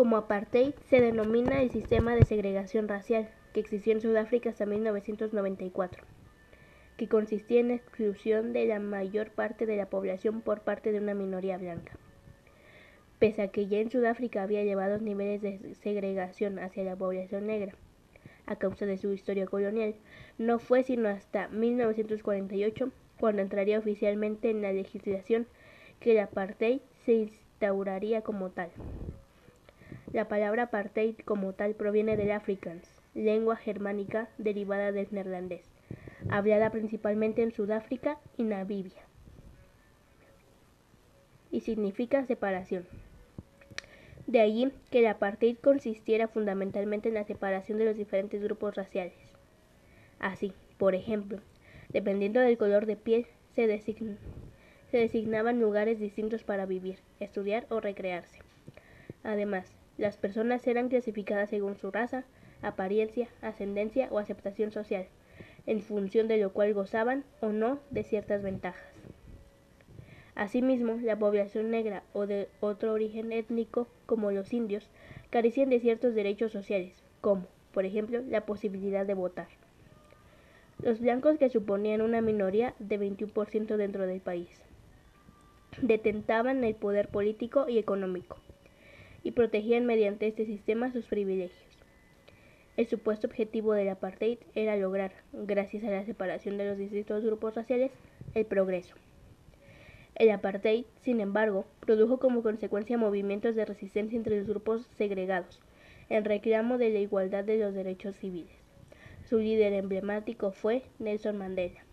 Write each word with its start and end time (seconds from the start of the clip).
Como 0.00 0.16
apartheid 0.16 0.72
se 0.88 0.98
denomina 0.98 1.60
el 1.60 1.70
sistema 1.70 2.16
de 2.16 2.24
segregación 2.24 2.88
racial 2.88 3.28
que 3.52 3.60
existió 3.60 3.92
en 3.92 4.00
Sudáfrica 4.00 4.48
hasta 4.48 4.64
1994, 4.64 6.02
que 6.96 7.06
consistía 7.06 7.60
en 7.60 7.68
la 7.68 7.74
exclusión 7.74 8.54
de 8.54 8.64
la 8.64 8.78
mayor 8.80 9.30
parte 9.32 9.66
de 9.66 9.76
la 9.76 9.90
población 9.90 10.40
por 10.40 10.62
parte 10.62 10.90
de 10.90 11.00
una 11.00 11.12
minoría 11.12 11.58
blanca. 11.58 11.92
Pese 13.18 13.42
a 13.42 13.48
que 13.48 13.66
ya 13.66 13.80
en 13.80 13.90
Sudáfrica 13.90 14.42
había 14.42 14.64
llevados 14.64 15.02
niveles 15.02 15.42
de 15.42 15.74
segregación 15.74 16.58
hacia 16.60 16.82
la 16.82 16.96
población 16.96 17.46
negra, 17.46 17.74
a 18.46 18.56
causa 18.56 18.86
de 18.86 18.96
su 18.96 19.12
historia 19.12 19.44
colonial, 19.44 19.96
no 20.38 20.58
fue 20.58 20.82
sino 20.82 21.10
hasta 21.10 21.48
1948 21.48 22.90
cuando 23.18 23.42
entraría 23.42 23.78
oficialmente 23.78 24.48
en 24.48 24.62
la 24.62 24.72
legislación 24.72 25.46
que 25.98 26.12
el 26.12 26.20
apartheid 26.20 26.80
se 27.04 27.12
instauraría 27.12 28.22
como 28.22 28.48
tal. 28.48 28.70
La 30.12 30.26
palabra 30.26 30.64
apartheid 30.64 31.14
como 31.24 31.52
tal 31.52 31.76
proviene 31.76 32.16
del 32.16 32.32
afrikaans, 32.32 33.00
lengua 33.14 33.54
germánica 33.54 34.28
derivada 34.38 34.90
del 34.90 35.06
neerlandés, 35.12 35.70
hablada 36.28 36.70
principalmente 36.70 37.42
en 37.44 37.52
Sudáfrica 37.52 38.18
y 38.36 38.42
Namibia, 38.42 39.02
y 41.52 41.60
significa 41.60 42.26
separación. 42.26 42.88
De 44.26 44.40
allí 44.40 44.72
que 44.90 44.98
el 44.98 45.06
apartheid 45.06 45.56
consistiera 45.58 46.26
fundamentalmente 46.26 47.08
en 47.08 47.14
la 47.14 47.24
separación 47.24 47.78
de 47.78 47.84
los 47.84 47.96
diferentes 47.96 48.42
grupos 48.42 48.74
raciales. 48.74 49.14
Así, 50.18 50.52
por 50.76 50.96
ejemplo, 50.96 51.38
dependiendo 51.88 52.40
del 52.40 52.58
color 52.58 52.86
de 52.86 52.96
piel, 52.96 53.26
se, 53.54 53.66
se 53.80 54.96
designaban 54.96 55.60
lugares 55.60 56.00
distintos 56.00 56.42
para 56.42 56.66
vivir, 56.66 56.98
estudiar 57.20 57.66
o 57.70 57.80
recrearse. 57.80 58.40
Además, 59.22 59.72
las 60.00 60.16
personas 60.16 60.66
eran 60.66 60.88
clasificadas 60.88 61.50
según 61.50 61.76
su 61.76 61.90
raza, 61.90 62.24
apariencia, 62.62 63.28
ascendencia 63.42 64.08
o 64.10 64.18
aceptación 64.18 64.72
social, 64.72 65.06
en 65.66 65.82
función 65.82 66.26
de 66.26 66.38
lo 66.38 66.54
cual 66.54 66.72
gozaban 66.72 67.22
o 67.40 67.50
no 67.50 67.80
de 67.90 68.02
ciertas 68.02 68.42
ventajas. 68.42 68.82
Asimismo, 70.34 70.98
la 71.02 71.18
población 71.18 71.70
negra 71.70 72.02
o 72.14 72.26
de 72.26 72.48
otro 72.60 72.94
origen 72.94 73.30
étnico, 73.30 73.88
como 74.06 74.30
los 74.30 74.54
indios, 74.54 74.88
carecían 75.28 75.68
de 75.68 75.80
ciertos 75.80 76.14
derechos 76.14 76.50
sociales, 76.50 77.02
como, 77.20 77.46
por 77.74 77.84
ejemplo, 77.84 78.22
la 78.26 78.46
posibilidad 78.46 79.04
de 79.04 79.12
votar. 79.12 79.48
Los 80.82 80.98
blancos, 80.98 81.36
que 81.36 81.50
suponían 81.50 82.00
una 82.00 82.22
minoría 82.22 82.74
de 82.78 82.98
21% 82.98 83.76
dentro 83.76 84.06
del 84.06 84.22
país, 84.22 84.48
detentaban 85.82 86.64
el 86.64 86.74
poder 86.74 87.08
político 87.08 87.68
y 87.68 87.76
económico 87.76 88.38
y 89.22 89.32
protegían 89.32 89.86
mediante 89.86 90.26
este 90.26 90.46
sistema 90.46 90.92
sus 90.92 91.06
privilegios. 91.06 91.70
El 92.76 92.86
supuesto 92.86 93.26
objetivo 93.26 93.74
del 93.74 93.88
apartheid 93.88 94.38
era 94.54 94.76
lograr, 94.76 95.12
gracias 95.32 95.84
a 95.84 95.90
la 95.90 96.04
separación 96.04 96.56
de 96.56 96.66
los 96.66 96.78
distintos 96.78 97.24
grupos 97.24 97.54
raciales, 97.54 97.92
el 98.34 98.46
progreso. 98.46 98.94
El 100.14 100.30
apartheid, 100.30 100.84
sin 101.00 101.20
embargo, 101.20 101.66
produjo 101.80 102.18
como 102.18 102.42
consecuencia 102.42 102.98
movimientos 102.98 103.54
de 103.54 103.64
resistencia 103.64 104.16
entre 104.16 104.38
los 104.38 104.48
grupos 104.48 104.86
segregados, 104.96 105.60
en 106.08 106.24
reclamo 106.24 106.78
de 106.78 106.90
la 106.90 106.98
igualdad 106.98 107.44
de 107.44 107.58
los 107.58 107.74
derechos 107.74 108.16
civiles. 108.16 108.52
Su 109.28 109.38
líder 109.38 109.72
emblemático 109.72 110.52
fue 110.52 110.82
Nelson 110.98 111.36
Mandela. 111.36 111.84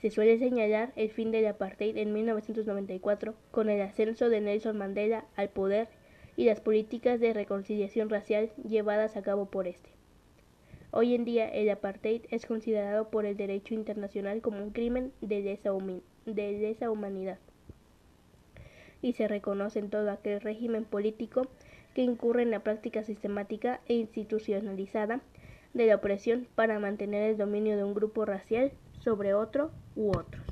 Se 0.00 0.10
suele 0.10 0.38
señalar 0.38 0.92
el 0.96 1.10
fin 1.10 1.30
del 1.30 1.46
apartheid 1.46 1.96
en 1.96 2.12
1994 2.12 3.34
con 3.50 3.70
el 3.70 3.80
ascenso 3.80 4.28
de 4.28 4.40
Nelson 4.40 4.76
Mandela 4.76 5.24
al 5.36 5.48
poder 5.48 5.88
y 6.36 6.46
las 6.46 6.60
políticas 6.60 7.20
de 7.20 7.32
reconciliación 7.32 8.10
racial 8.10 8.50
llevadas 8.68 9.16
a 9.16 9.22
cabo 9.22 9.46
por 9.46 9.66
este. 9.66 9.90
Hoy 10.90 11.16
en 11.16 11.24
día 11.24 11.48
el 11.48 11.68
apartheid 11.70 12.22
es 12.30 12.46
considerado 12.46 13.10
por 13.10 13.26
el 13.26 13.36
derecho 13.36 13.74
internacional 13.74 14.40
como 14.40 14.62
un 14.62 14.70
crimen 14.70 15.12
de 15.20 15.40
lesa, 15.40 15.72
humanidad 16.90 17.38
y 19.02 19.12
se 19.14 19.26
reconoce 19.26 19.80
en 19.80 19.90
todo 19.90 20.08
aquel 20.12 20.40
régimen 20.40 20.84
político 20.84 21.48
que 21.94 22.02
incurre 22.02 22.42
en 22.42 22.52
la 22.52 22.60
práctica 22.60 23.02
sistemática 23.02 23.80
e 23.86 23.94
institucionalizada 23.94 25.20
de 25.72 25.86
la 25.86 25.96
opresión 25.96 26.46
para 26.54 26.78
mantener 26.78 27.30
el 27.30 27.38
dominio 27.38 27.76
de 27.76 27.82
un 27.82 27.94
grupo 27.94 28.24
racial 28.24 28.70
sobre 29.00 29.34
otro 29.34 29.72
u 29.96 30.10
otro. 30.10 30.43